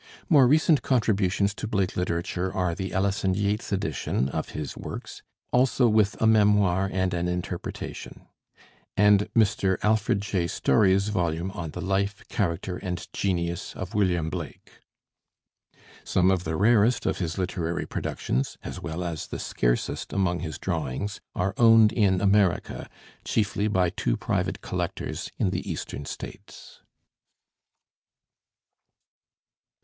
More 0.29 0.47
recent 0.47 0.81
contributions 0.81 1.53
to 1.53 1.67
Blake 1.67 1.95
literature 1.95 2.51
are 2.51 2.73
the 2.73 2.91
Ellis 2.91 3.23
and 3.23 3.35
Yeats 3.35 3.71
edition 3.71 4.29
of 4.29 4.49
his 4.49 4.75
works, 4.75 5.21
also 5.51 5.87
with 5.87 6.19
a 6.19 6.25
Memoir 6.25 6.89
and 6.91 7.13
an 7.13 7.27
Interpretation; 7.27 8.25
and 8.97 9.29
Mr. 9.37 9.77
Alfred 9.83 10.19
J. 10.23 10.47
Story's 10.47 11.09
volume 11.09 11.51
on 11.51 11.69
'The 11.69 11.81
Life, 11.81 12.23
Character, 12.29 12.77
and 12.77 13.07
Genius 13.13 13.75
of 13.75 13.93
William 13.93 14.31
Blake.' 14.31 14.79
Some 16.03 16.31
of 16.31 16.45
the 16.45 16.55
rarest 16.55 17.05
of 17.05 17.19
his 17.19 17.37
literary 17.37 17.85
productions, 17.85 18.57
as 18.63 18.79
well 18.81 19.03
as 19.03 19.27
the 19.27 19.37
scarcest 19.37 20.11
among 20.11 20.39
his 20.39 20.57
drawings, 20.57 21.21
are 21.35 21.53
owned 21.57 21.93
in 21.93 22.21
America, 22.21 22.89
chiefly 23.23 23.67
by 23.67 23.91
two 23.91 24.17
private 24.17 24.61
collectors 24.61 25.29
in 25.37 25.51
the 25.51 25.69
Eastern 25.71 26.05
States. 26.05 26.81